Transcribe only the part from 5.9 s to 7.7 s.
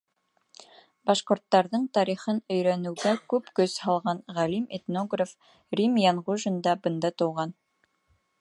Янғужин да бында тыуған.